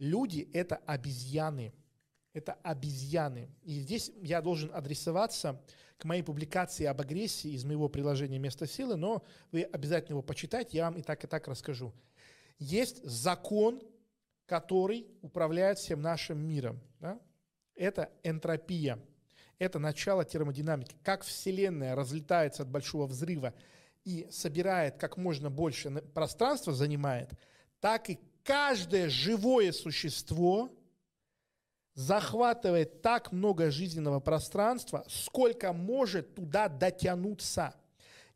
Люди– 0.00 0.48
это 0.54 0.76
обезьяны. 0.86 1.74
Это 2.32 2.54
обезьяны. 2.62 3.50
И 3.62 3.80
здесь 3.80 4.10
я 4.22 4.40
должен 4.40 4.70
адресоваться 4.74 5.62
к 5.98 6.06
моей 6.06 6.22
публикации 6.22 6.86
об 6.86 7.02
агрессии 7.02 7.52
из 7.52 7.64
моего 7.64 7.88
приложения 7.90 8.38
«Место 8.38 8.66
силы», 8.66 8.96
но 8.96 9.22
вы 9.52 9.62
обязательно 9.62 10.14
его 10.14 10.22
почитайте, 10.22 10.78
я 10.78 10.84
вам 10.86 10.94
и 10.96 11.02
так, 11.02 11.22
и 11.22 11.26
так 11.26 11.46
расскажу. 11.48 11.92
Есть 12.58 13.04
закон, 13.04 13.82
который 14.46 15.06
управляет 15.20 15.78
всем 15.78 16.00
нашим 16.00 16.38
миром. 16.38 16.80
Да? 16.98 17.20
Это 17.74 18.10
энтропия. 18.22 18.98
Это 19.58 19.78
начало 19.78 20.24
термодинамики. 20.24 20.96
Как 21.02 21.24
Вселенная 21.24 21.94
разлетается 21.94 22.62
от 22.62 22.70
большого 22.70 23.06
взрыва 23.06 23.52
и 24.04 24.26
собирает 24.30 24.96
как 24.96 25.18
можно 25.18 25.50
больше 25.50 25.90
пространства, 25.90 26.72
занимает, 26.72 27.30
так 27.80 28.08
и 28.08 28.18
каждое 28.44 29.08
живое 29.08 29.72
существо 29.72 30.70
захватывает 31.94 33.02
так 33.02 33.32
много 33.32 33.70
жизненного 33.70 34.20
пространства, 34.20 35.04
сколько 35.08 35.72
может 35.72 36.34
туда 36.34 36.68
дотянуться. 36.68 37.74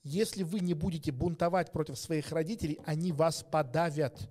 Если 0.03 0.43
вы 0.43 0.61
не 0.61 0.75
будете 0.75 1.13
бунтовать 1.13 1.73
против 1.73 1.99
своих 1.99 2.31
родителей, 2.33 2.79
они 2.85 3.13
вас 3.13 3.43
подавят. 3.43 4.29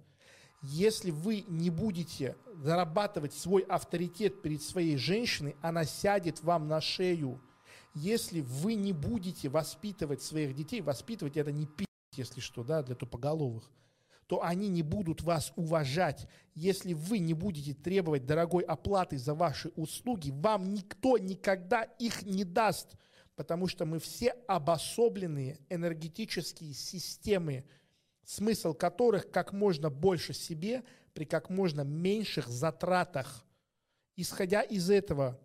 Если 0.62 1.12
вы 1.12 1.44
не 1.48 1.70
будете 1.70 2.36
зарабатывать 2.54 3.34
свой 3.34 3.64
авторитет 3.64 4.42
перед 4.42 4.62
своей 4.62 4.98
женщиной, 4.98 5.56
она 5.62 5.84
сядет 5.84 6.42
вам 6.44 6.68
на 6.68 6.80
шею. 6.80 7.42
Если 7.96 8.42
вы 8.42 8.76
не 8.76 8.94
будете 8.94 9.50
воспитывать 9.50 10.22
своих 10.22 10.56
детей, 10.56 10.82
воспитывать 10.82 11.38
это 11.38 11.52
не 11.52 11.66
пить, 11.66 11.88
если 12.16 12.40
что, 12.40 12.64
да, 12.64 12.84
для 12.84 12.96
тупоголовых– 12.96 13.70
то 14.28 14.44
они 14.44 14.70
не 14.70 14.84
будут 14.84 15.22
вас 15.22 15.52
уважать. 15.56 16.28
Если 16.56 16.94
вы 16.94 17.20
не 17.20 17.34
будете 17.34 17.74
требовать 17.74 18.26
дорогой 18.26 18.64
оплаты 18.64 19.18
за 19.18 19.34
ваши 19.34 19.70
услуги, 19.76 20.32
вам 20.32 20.74
никто 20.74 21.18
никогда 21.18 21.84
их 21.84 22.24
не 22.24 22.44
даст, 22.44 22.96
потому 23.36 23.68
что 23.68 23.86
мы 23.86 24.00
все 24.00 24.30
обособленные 24.48 25.60
энергетические 25.70 26.74
системы, 26.74 27.66
смысл 28.24 28.74
которых 28.74 29.30
как 29.32 29.52
можно 29.52 29.90
больше 29.90 30.34
себе 30.34 30.84
при 31.14 31.26
как 31.26 31.50
можно 31.50 31.82
меньших 31.82 32.48
затратах. 32.48 33.46
Исходя 34.16 34.62
из 34.62 34.90
этого, 34.90 35.40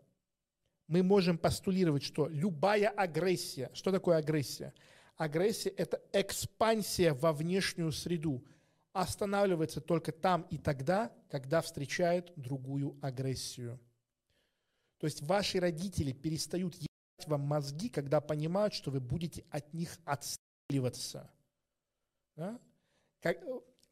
мы 0.87 1.03
можем 1.03 1.37
постулировать, 1.37 2.03
что 2.03 2.29
любая 2.29 2.89
агрессия, 2.89 3.70
что 3.75 3.91
такое 3.91 4.19
агрессия? 4.19 4.73
Агрессия– 5.17 5.70
это 5.77 6.01
экспансия 6.13 7.13
во 7.13 7.33
внешнюю 7.33 7.91
среду– 7.92 8.45
останавливается 9.03 9.81
только 9.81 10.11
там 10.11 10.43
и 10.51 10.59
тогда, 10.59 11.13
когда 11.31 11.61
встречает 11.61 12.33
другую 12.37 12.99
агрессию. 13.01 13.81
То 14.99 15.07
есть 15.07 15.23
ваши 15.23 15.61
родители 15.61 16.13
перестают 16.13 16.75
ебать 16.75 17.29
вам 17.29 17.43
мозги, 17.43 17.89
когда 17.89 18.21
понимают, 18.21 18.75
что 18.75 18.91
вы 18.91 19.01
будете 19.01 19.45
от 19.51 19.73
них 19.73 19.97
отстреливаться. 20.05 21.31
Да? 22.35 22.59
Как, 23.21 23.39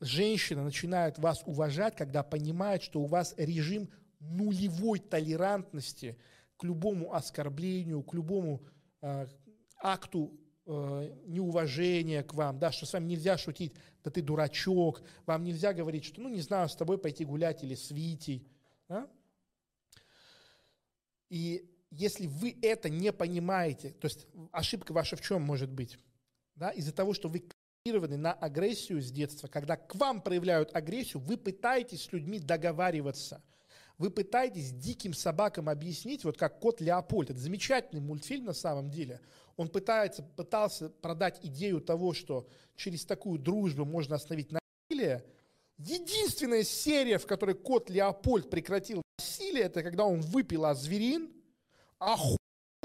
женщина 0.01 0.65
начинает 0.65 1.19
вас 1.19 1.43
уважать, 1.47 1.95
когда 1.95 2.25
понимает, 2.25 2.83
что 2.83 3.01
у 3.01 3.07
вас 3.07 3.33
режим 3.37 3.89
нулевой 4.19 4.99
толерантности 4.99 6.19
к 6.57 6.65
любому 6.65 7.15
оскорблению, 7.15 8.03
к 8.03 8.13
любому 8.13 8.67
э, 9.03 9.29
акту 9.81 10.41
неуважение 10.67 12.23
к 12.23 12.35
вам, 12.35 12.59
да, 12.59 12.73
что 12.73 12.87
с 12.87 12.93
вами 12.93 13.07
нельзя 13.07 13.39
шутить, 13.39 13.73
да 14.03 14.11
ты 14.11 14.21
дурачок, 14.21 15.03
вам 15.25 15.45
нельзя 15.45 15.73
говорить, 15.73 16.05
что, 16.05 16.21
ну, 16.21 16.29
не 16.29 16.41
знаю, 16.41 16.69
с 16.69 16.75
тобой 16.75 16.99
пойти 16.99 17.25
гулять 17.25 17.63
или 17.63 17.75
с 17.75 17.91
Витей, 17.91 18.49
да? 18.89 19.09
И 21.29 21.71
если 21.91 22.27
вы 22.27 22.57
это 22.63 22.89
не 22.89 23.13
понимаете, 23.13 23.91
то 23.91 24.07
есть 24.07 24.27
ошибка 24.53 24.93
ваша 24.93 25.17
в 25.17 25.21
чем 25.21 25.43
может 25.43 25.71
быть? 25.71 25.99
Да, 26.55 26.71
из-за 26.71 26.93
того, 26.93 27.15
что 27.15 27.29
вы 27.29 27.41
концентрированы 27.41 28.17
на 28.17 28.33
агрессию 28.33 29.01
с 29.01 29.11
детства, 29.11 29.47
когда 29.49 29.77
к 29.77 29.95
вам 29.95 30.21
проявляют 30.21 30.75
агрессию, 30.75 31.23
вы 31.23 31.37
пытаетесь 31.37 32.03
с 32.03 32.13
людьми 32.13 32.39
договариваться– 32.39 33.43
вы 33.99 34.11
пытаетесь 34.11 34.73
диким 34.73 35.15
собакам 35.15 35.69
объяснить, 35.69 36.25
вот 36.25 36.37
как 36.37 36.59
кот 36.61 36.81
Леопольд, 36.81 37.31
это 37.31 37.39
замечательный 37.39 38.01
мультфильм 38.01 38.45
на 38.45 38.53
самом 38.53 38.91
деле, 38.91 39.21
он 39.57 39.69
пытается, 39.69 40.23
пытался 40.23 40.91
продать 40.91 41.41
идею 41.43 41.81
того, 41.81 42.13
что 42.13 42.47
через 42.75 43.05
такую 43.07 43.39
дружбу 43.39 43.85
можно 43.85 44.17
остановить 44.17 44.53
насилие. 44.53 45.25
Единственная 45.79 46.63
серия, 46.63 47.19
в 47.19 47.27
которой 47.27 47.55
кот 47.55 47.89
Леопольд 47.89 48.51
прекратил 48.51 49.03
насилие, 49.19 49.65
это 49.65 49.83
когда 49.83 50.05
он 50.05 50.21
выпил 50.21 50.67
азверин, 50.67 51.33
охуел 51.99 52.37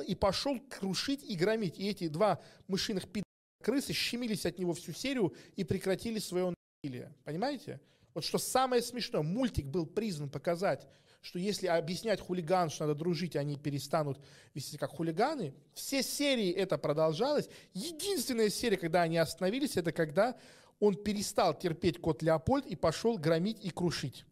и 0.05 0.15
пошел 0.15 0.59
крушить 0.69 1.23
и 1.23 1.35
громить. 1.35 1.77
И 1.77 1.87
эти 1.89 2.07
два 2.07 2.41
мышиных 2.67 3.09
пи*** 3.09 3.23
крысы 3.61 3.93
щемились 3.93 4.45
от 4.45 4.57
него 4.57 4.73
всю 4.73 4.93
серию 4.93 5.33
и 5.55 5.63
прекратили 5.63 6.19
свое 6.19 6.53
насилие. 6.83 7.13
Понимаете? 7.23 7.81
Вот 8.13 8.23
что 8.23 8.37
самое 8.37 8.81
смешное, 8.81 9.21
мультик 9.21 9.65
был 9.65 9.85
призван 9.85 10.29
показать, 10.29 10.87
что 11.21 11.39
если 11.39 11.67
объяснять 11.67 12.19
хулиган, 12.19 12.69
что 12.69 12.85
надо 12.85 12.99
дружить, 12.99 13.35
они 13.35 13.55
перестанут 13.55 14.19
вести 14.53 14.77
как 14.77 14.91
хулиганы. 14.91 15.53
Все 15.73 16.01
серии 16.01 16.51
это 16.51 16.77
продолжалось. 16.77 17.47
Единственная 17.73 18.49
серия, 18.49 18.77
когда 18.77 19.03
они 19.03 19.17
остановились, 19.17 19.77
это 19.77 19.91
когда 19.91 20.35
он 20.79 20.95
перестал 20.95 21.57
терпеть 21.57 22.01
кот 22.01 22.23
Леопольд 22.23 22.65
и 22.65 22.75
пошел 22.75 23.17
громить 23.17 23.63
и 23.63 23.69
крушить. 23.69 24.25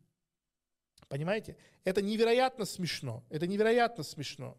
Понимаете? 1.08 1.58
Это 1.84 2.02
невероятно 2.02 2.66
смешно. 2.66 3.24
Это 3.30 3.46
невероятно 3.48 4.04
смешно. 4.04 4.58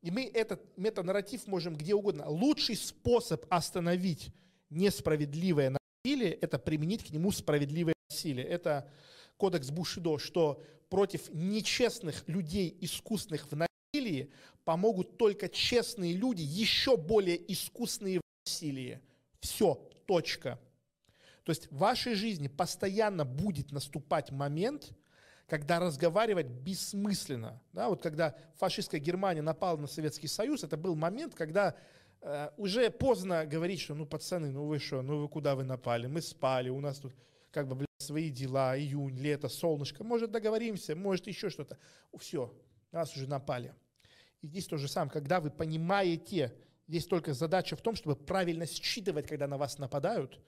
И 0.00 0.10
мы 0.10 0.24
этот 0.24 0.76
метанарратив 0.76 1.46
можем 1.46 1.76
где 1.76 1.94
угодно. 1.94 2.28
Лучший 2.28 2.76
способ 2.76 3.44
остановить 3.50 4.30
несправедливое 4.70 5.76
насилие– 6.04 6.32
это 6.40 6.58
применить 6.58 7.06
к 7.06 7.10
нему 7.10 7.32
справедливое 7.32 7.94
насилие. 8.08 8.46
Это 8.46 8.88
кодекс 9.36 9.70
Бушидо, 9.70 10.18
что 10.18 10.62
против 10.88 11.28
нечестных 11.32 12.26
людей, 12.26 12.76
искусных 12.80 13.50
в 13.50 13.56
насилии, 13.56 14.32
помогут 14.64 15.16
только 15.18 15.48
честные 15.48 16.14
люди, 16.14 16.42
еще 16.42 16.96
более 16.96 17.40
искусные 17.52 18.18
в 18.18 18.22
насилии. 18.46 19.00
Все, 19.40 19.74
точка. 20.06 20.58
То 21.44 21.50
есть 21.50 21.70
в 21.70 21.78
вашей 21.78 22.14
жизни 22.14 22.48
постоянно 22.48 23.24
будет 23.24 23.72
наступать 23.72 24.30
момент, 24.30 24.90
когда 25.46 25.78
разговаривать 25.78 26.46
бессмысленно. 26.46 27.62
Да, 27.72 27.88
вот 27.88 28.02
когда 28.02 28.36
фашистская 28.56 29.00
Германия 29.00 29.40
напала 29.40 29.78
на 29.78 29.86
Советский 29.86 30.28
Союз, 30.28 30.62
это 30.64 30.76
был 30.76 30.94
момент, 30.94 31.34
когда 31.34 31.74
э, 32.20 32.50
уже 32.58 32.90
поздно 32.90 33.46
говорить, 33.46 33.80
что 33.80 33.94
ну 33.94 34.04
пацаны, 34.04 34.50
ну 34.50 34.66
вы 34.66 34.78
что, 34.78 35.00
ну 35.00 35.22
вы 35.22 35.28
куда 35.28 35.54
вы 35.54 35.64
напали, 35.64 36.06
мы 36.06 36.20
спали, 36.20 36.68
у 36.68 36.80
нас 36.80 36.98
тут 36.98 37.14
как 37.58 37.66
бы, 37.66 37.74
блядь, 37.74 37.88
свои 37.98 38.30
дела, 38.30 38.78
июнь, 38.78 39.18
лето, 39.18 39.48
солнышко, 39.48 40.04
может, 40.04 40.30
договоримся, 40.30 40.94
может, 40.94 41.26
еще 41.26 41.50
что-то. 41.50 41.76
Все, 42.16 42.54
нас 42.92 43.16
уже 43.16 43.28
напали. 43.28 43.74
И 44.42 44.46
здесь 44.46 44.68
то 44.68 44.76
же 44.76 44.86
самое, 44.86 45.10
когда 45.10 45.40
вы 45.40 45.50
понимаете, 45.50 46.54
здесь 46.86 47.04
только 47.06 47.34
задача 47.34 47.74
в 47.74 47.82
том, 47.82 47.96
чтобы 47.96 48.14
правильно 48.14 48.64
считывать, 48.64 49.26
когда 49.26 49.48
на 49.48 49.58
вас 49.58 49.78
нападают, 49.78 50.40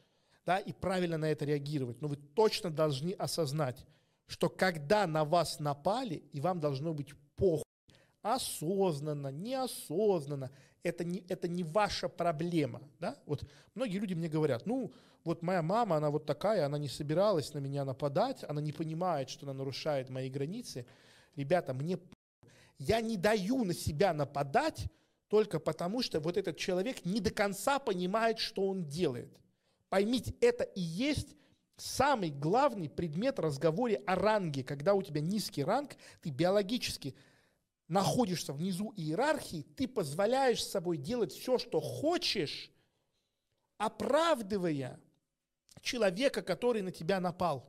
да, 0.47 0.59
и 0.59 0.72
правильно 0.72 1.19
на 1.19 1.25
это 1.25 1.44
реагировать. 1.44 2.00
Но 2.00 2.06
вы 2.06 2.15
точно 2.15 2.71
должны 2.71 3.10
осознать, 3.10 3.84
что 4.28 4.48
когда 4.48 5.09
на 5.09 5.25
вас 5.25 5.59
напали, 5.59 6.15
и 6.32 6.41
вам 6.41 6.60
должно 6.60 6.94
быть 6.94 7.15
похуй, 7.34 7.65
осознанно, 8.23 9.29
неосознанно, 9.29 10.51
это 10.83 11.05
не, 11.05 11.25
это 11.29 11.49
не 11.49 11.65
ваша 11.65 12.09
проблема, 12.09 12.83
да, 12.99 13.17
вот 13.27 13.45
многие 13.75 13.99
люди 13.99 14.15
мне 14.15 14.29
говорят, 14.29 14.67
ну, 14.67 14.93
вот 15.25 15.43
моя 15.43 15.63
мама, 15.63 15.97
она 15.97 16.11
вот 16.11 16.25
такая, 16.25 16.65
она 16.65 16.79
не 16.79 16.89
собиралась 16.89 17.53
на 17.53 17.59
меня 17.59 17.85
нападать, 17.85 18.45
она 18.49 18.61
не 18.61 18.73
понимает, 18.73 19.29
что 19.29 19.47
она 19.47 19.55
нарушает 19.55 20.09
мои 20.09 20.31
границы, 20.31 20.87
ребята, 21.37 21.75
мне 21.75 21.99
я 22.78 23.03
не 23.03 23.19
даю 23.19 23.65
на 23.65 23.75
себя 23.75 24.15
нападать 24.15 24.87
только 25.28 25.61
потому, 25.61 26.03
что 26.03 26.19
вот 26.19 26.39
этот 26.39 26.57
человек 26.57 27.05
не 27.05 27.21
до 27.21 27.31
конца 27.31 27.78
понимает, 27.78 28.39
что 28.39 28.66
он 28.66 28.87
делает. 28.87 29.39
Поймите, 29.91 30.34
это 30.41 30.65
и 30.65 30.81
есть 30.81 31.37
самый 31.77 32.31
главный 32.31 32.89
предмет 32.89 33.39
в 33.39 33.43
разговоре 33.43 33.97
о 34.07 34.15
ранге. 34.16 34.65
Когда 34.65 34.95
у 34.95 35.03
тебя 35.03 35.21
низкий 35.21 35.63
ранг, 35.63 35.97
ты 36.23 36.31
биологически 36.31 37.15
находишься 37.91 38.53
внизу 38.53 38.92
иерархии, 38.97 39.66
ты 39.77 39.89
позволяешь 39.89 40.63
с 40.63 40.71
собой 40.71 40.97
делать 40.97 41.33
все, 41.33 41.59
что 41.59 41.81
хочешь, 41.81 42.71
оправдывая 43.78 45.01
человека, 45.83 46.41
который 46.42 46.83
на 46.83 46.92
тебя 46.92 47.19
напал. 47.19 47.69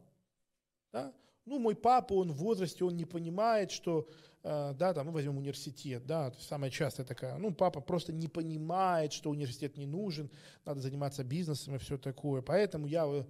Да? 0.94 1.12
Ну, 1.45 1.57
мой 1.57 1.75
папа, 1.75 2.13
он 2.13 2.31
в 2.31 2.35
возрасте, 2.35 2.85
он 2.85 2.95
не 2.97 3.06
понимает, 3.06 3.71
что, 3.71 4.07
э, 4.44 4.73
да, 4.77 4.94
там, 4.94 5.07
мы 5.07 5.12
возьмем 5.12 5.39
университет, 5.39 6.06
да, 6.06 6.31
самая 6.39 6.69
частая 6.69 7.03
такая, 7.03 7.38
ну, 7.38 7.51
папа 7.51 7.81
просто 7.81 8.13
не 8.13 8.27
понимает, 8.27 9.13
что 9.13 9.31
университет 9.31 9.75
не 9.75 9.88
нужен, 9.88 10.29
надо 10.65 10.81
заниматься 10.81 11.23
бизнесом 11.23 11.75
и 11.75 11.79
все 11.79 11.97
такое, 11.97 12.44
поэтому 12.44 12.85
я, 12.85 13.07
э, 13.07 13.25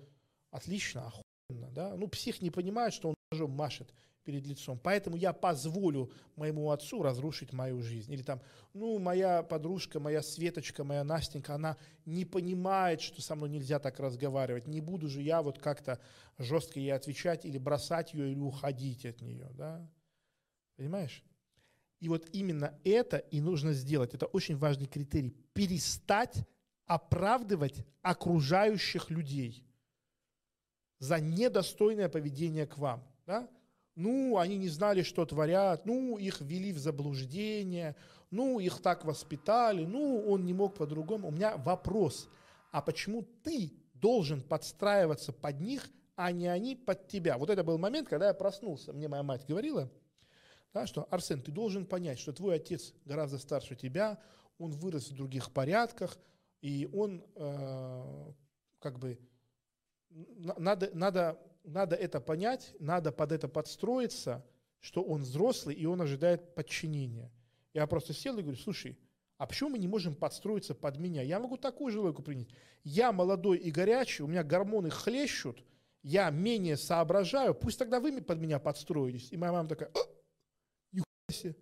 отлично, 0.49 1.07
охуенно, 1.07 1.71
да, 1.71 1.95
ну, 1.95 2.09
псих 2.09 2.41
не 2.41 2.51
понимает, 2.51 2.93
что 2.93 3.09
он 3.09 3.15
ножом 3.31 3.51
машет 3.51 3.93
перед 4.23 4.45
лицом. 4.45 4.79
Поэтому 4.79 5.17
я 5.17 5.33
позволю 5.33 6.11
моему 6.35 6.71
отцу 6.71 7.01
разрушить 7.01 7.53
мою 7.53 7.81
жизнь. 7.81 8.11
Или 8.11 8.23
там, 8.23 8.41
ну, 8.73 8.99
моя 8.99 9.43
подружка, 9.43 9.99
моя 9.99 10.21
Светочка, 10.21 10.83
моя 10.83 11.03
Настенька, 11.03 11.55
она 11.55 11.77
не 12.05 12.25
понимает, 12.25 13.01
что 13.01 13.21
со 13.21 13.35
мной 13.35 13.49
нельзя 13.49 13.79
так 13.79 13.99
разговаривать. 13.99 14.67
Не 14.67 14.81
буду 14.81 15.07
же 15.07 15.21
я 15.21 15.41
вот 15.41 15.59
как-то 15.59 15.99
жестко 16.37 16.79
ей 16.79 16.93
отвечать 16.93 17.45
или 17.45 17.57
бросать 17.57 18.13
ее, 18.13 18.31
или 18.31 18.39
уходить 18.39 19.05
от 19.05 19.21
нее, 19.21 19.49
да? 19.53 19.89
Понимаешь? 20.75 21.23
И 21.99 22.09
вот 22.09 22.27
именно 22.33 22.79
это 22.83 23.17
и 23.17 23.39
нужно 23.41 23.73
сделать. 23.73 24.13
Это 24.13 24.25
очень 24.25 24.57
важный 24.57 24.87
критерий. 24.87 25.35
Перестать 25.53 26.35
оправдывать 26.85 27.85
окружающих 28.01 29.09
людей 29.11 29.63
за 30.99 31.19
недостойное 31.19 32.09
поведение 32.09 32.67
к 32.67 32.77
вам. 32.77 33.03
Да? 33.25 33.47
Ну, 33.95 34.37
они 34.37 34.57
не 34.57 34.69
знали, 34.69 35.03
что 35.03 35.25
творят, 35.25 35.85
ну, 35.85 36.17
их 36.17 36.41
ввели 36.41 36.71
в 36.71 36.77
заблуждение, 36.77 37.95
ну, 38.29 38.59
их 38.59 38.81
так 38.81 39.05
воспитали, 39.05 39.85
ну, 39.85 40.25
он 40.27 40.45
не 40.45 40.53
мог 40.53 40.75
по-другому. 40.75 41.27
У 41.27 41.31
меня 41.31 41.57
вопрос, 41.57 42.29
а 42.71 42.81
почему 42.81 43.23
ты 43.43 43.73
должен 43.93 44.41
подстраиваться 44.41 45.33
под 45.33 45.59
них, 45.59 45.89
а 46.15 46.31
не 46.31 46.47
они 46.47 46.75
под 46.75 47.07
тебя? 47.07 47.37
Вот 47.37 47.49
это 47.49 47.63
был 47.63 47.77
момент, 47.77 48.07
когда 48.07 48.27
я 48.27 48.33
проснулся. 48.33 48.93
Мне 48.93 49.07
моя 49.07 49.23
мать 49.23 49.45
говорила, 49.47 49.91
да, 50.73 50.87
что, 50.87 51.05
Арсен, 51.11 51.41
ты 51.41 51.51
должен 51.51 51.85
понять, 51.85 52.19
что 52.19 52.31
твой 52.31 52.55
отец 52.55 52.93
гораздо 53.05 53.37
старше 53.37 53.75
тебя, 53.75 54.19
он 54.57 54.71
вырос 54.71 55.09
в 55.09 55.15
других 55.15 55.51
порядках, 55.51 56.17
и 56.61 56.87
он 56.93 57.25
э, 57.35 58.31
как 58.79 58.99
бы 58.99 59.19
надо, 60.11 60.91
надо 60.93 61.39
надо 61.63 61.95
это 61.95 62.19
понять, 62.19 62.73
надо 62.79 63.11
под 63.11 63.31
это 63.31 63.47
подстроиться, 63.47 64.45
что 64.79 65.03
он 65.03 65.21
взрослый 65.21 65.75
и 65.75 65.85
он 65.85 66.01
ожидает 66.01 66.55
подчинения. 66.55 67.31
Я 67.73 67.87
просто 67.87 68.13
сел 68.13 68.37
и 68.37 68.41
говорю, 68.41 68.57
слушай, 68.57 68.97
а 69.37 69.47
почему 69.47 69.71
мы 69.71 69.79
не 69.79 69.87
можем 69.87 70.15
подстроиться 70.15 70.75
под 70.75 70.97
меня? 70.97 71.21
Я 71.21 71.39
могу 71.39 71.57
такую 71.57 71.91
же 71.91 71.99
логику 71.99 72.21
принять. 72.21 72.49
Я 72.83 73.11
молодой 73.11 73.57
и 73.57 73.71
горячий, 73.71 74.23
у 74.23 74.27
меня 74.27 74.43
гормоны 74.43 74.89
хлещут, 74.89 75.63
я 76.03 76.29
менее 76.29 76.77
соображаю, 76.77 77.55
пусть 77.55 77.79
тогда 77.79 77.99
вы 77.99 78.21
под 78.21 78.39
меня 78.39 78.59
подстроитесь. 78.59 79.31
И 79.31 79.37
моя 79.37 79.51
мама 79.51 79.69
такая, 79.69 79.91
нихуя 80.91 81.05
себе, 81.29 81.55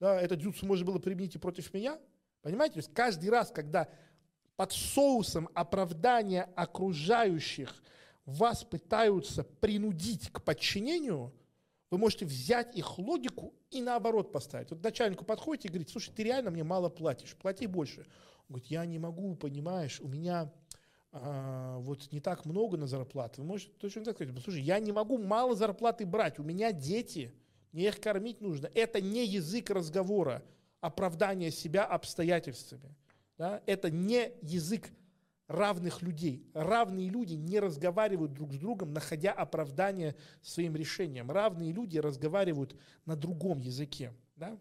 да, 0.00 0.20
это 0.20 0.36
дзюцу 0.36 0.66
можно 0.66 0.84
было 0.84 0.98
применить 0.98 1.34
и 1.36 1.38
против 1.38 1.72
меня. 1.72 1.98
Понимаете? 2.42 2.74
То 2.74 2.78
есть 2.80 2.94
каждый 2.94 3.30
раз, 3.30 3.50
когда 3.50 3.88
под 4.56 4.72
соусом 4.72 5.48
оправдания 5.54 6.44
окружающих– 6.54 7.82
вас 8.26 8.64
пытаются 8.64 9.44
принудить 9.44 10.30
к 10.30 10.42
подчинению, 10.42 11.32
вы 11.90 11.98
можете 11.98 12.26
взять 12.26 12.76
их 12.76 12.98
логику 12.98 13.54
и 13.70 13.80
наоборот 13.80 14.32
поставить. 14.32 14.70
Вот 14.70 14.82
начальнику 14.82 15.24
подходите 15.24 15.68
и 15.68 15.70
говорите, 15.70 15.92
слушай, 15.92 16.12
ты 16.12 16.24
реально 16.24 16.50
мне 16.50 16.64
мало 16.64 16.88
платишь, 16.88 17.36
плати 17.36 17.66
больше. 17.66 18.00
Он 18.48 18.54
говорит, 18.56 18.66
я 18.66 18.84
не 18.84 18.98
могу, 18.98 19.36
понимаешь, 19.36 20.00
у 20.00 20.08
меня 20.08 20.52
а, 21.12 21.78
вот 21.78 22.10
не 22.10 22.20
так 22.20 22.44
много 22.44 22.76
на 22.76 22.88
зарплату. 22.88 23.42
Вы 23.42 23.46
можете 23.46 23.72
точно 23.78 24.04
так 24.04 24.16
сказать, 24.16 24.36
слушай, 24.42 24.62
я 24.62 24.80
не 24.80 24.90
могу 24.90 25.18
мало 25.18 25.54
зарплаты 25.54 26.04
брать, 26.04 26.38
у 26.40 26.42
меня 26.42 26.72
дети, 26.72 27.32
мне 27.70 27.88
их 27.88 28.00
кормить 28.00 28.40
нужно. 28.40 28.68
Это 28.74 29.00
не 29.00 29.24
язык 29.24 29.70
разговора, 29.70 30.42
оправдание 30.80 31.52
себя 31.52 31.84
обстоятельствами. 31.84 32.96
Да? 33.38 33.62
Это 33.66 33.90
не 33.90 34.32
язык 34.42 34.90
равных 35.48 36.02
людей. 36.02 36.46
Равные 36.54 37.08
люди 37.08 37.34
не 37.34 37.60
разговаривают 37.60 38.32
друг 38.32 38.52
с 38.52 38.56
другом, 38.56 38.92
находя 38.92 39.32
оправдание 39.32 40.16
своим 40.42 40.76
решениям. 40.76 41.30
Равные 41.30 41.72
люди 41.72 41.98
разговаривают 41.98 42.76
на 43.04 43.16
другом 43.16 43.58
языке. 43.60 44.12
Да? 44.36 44.58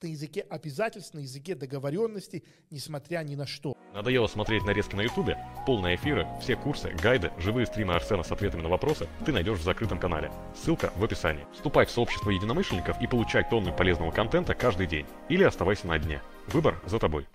На 0.00 0.06
языке 0.06 0.42
обязательств, 0.42 1.12
на 1.12 1.18
языке 1.18 1.56
договоренности, 1.56 2.44
несмотря 2.70 3.18
ни 3.24 3.34
на 3.34 3.46
что. 3.46 3.76
Надоело 3.92 4.28
смотреть 4.28 4.64
нарезки 4.64 4.94
на 4.94 5.00
ютубе? 5.00 5.36
Полные 5.66 5.96
эфиры, 5.96 6.24
все 6.40 6.54
курсы, 6.54 6.94
гайды, 7.02 7.32
живые 7.38 7.66
стримы 7.66 7.94
Арсена 7.94 8.22
с 8.22 8.30
ответами 8.30 8.62
на 8.62 8.68
вопросы 8.68 9.08
ты 9.26 9.32
найдешь 9.32 9.58
в 9.58 9.64
закрытом 9.64 9.98
канале. 9.98 10.30
Ссылка 10.54 10.92
в 10.94 11.02
описании. 11.02 11.46
Вступай 11.52 11.84
в 11.84 11.90
сообщество 11.90 12.30
единомышленников 12.30 13.00
и 13.02 13.08
получай 13.08 13.48
тонны 13.48 13.72
полезного 13.72 14.12
контента 14.12 14.54
каждый 14.54 14.86
день. 14.86 15.06
Или 15.28 15.42
оставайся 15.42 15.88
на 15.88 15.98
дне. 15.98 16.22
Выбор 16.46 16.80
за 16.86 17.00
тобой. 17.00 17.26